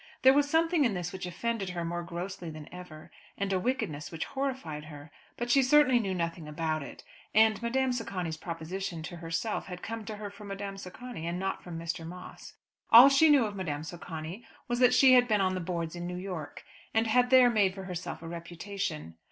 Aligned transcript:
There 0.23 0.33
was 0.33 0.49
something 0.49 0.83
in 0.83 0.95
this 0.95 1.13
which 1.13 1.27
offended 1.27 1.69
her 1.69 1.85
more 1.85 2.01
grossly 2.01 2.49
than 2.49 2.67
ever, 2.73 3.11
and 3.37 3.53
a 3.53 3.59
wickedness 3.59 4.11
which 4.11 4.25
horrified 4.25 4.85
her. 4.85 5.11
But 5.37 5.51
she 5.51 5.61
certainly 5.61 5.99
knew 5.99 6.15
nothing 6.15 6.47
about 6.47 6.81
it; 6.81 7.03
and 7.35 7.61
Madame 7.61 7.91
Socani's 7.93 8.35
proposition 8.37 9.03
to 9.03 9.17
herself 9.17 9.67
had 9.67 9.83
come 9.83 10.03
to 10.05 10.15
her 10.15 10.31
from 10.31 10.47
Madame 10.47 10.77
Socani, 10.79 11.27
and 11.27 11.37
not 11.37 11.63
from 11.63 11.77
Mr. 11.77 12.03
Moss. 12.03 12.53
All 12.89 13.09
she 13.09 13.29
knew 13.29 13.45
of 13.45 13.55
Madame 13.55 13.83
Socani 13.83 14.43
was 14.67 14.79
that 14.79 14.95
she 14.95 15.13
had 15.13 15.27
been 15.27 15.39
on 15.39 15.53
the 15.53 15.59
boards 15.59 15.95
in 15.95 16.07
New 16.07 16.17
York, 16.17 16.63
and 16.95 17.05
had 17.05 17.29
there 17.29 17.51
made 17.51 17.75
for 17.75 17.83
herself 17.83 18.23
a 18.23 18.27
reputation. 18.27 19.17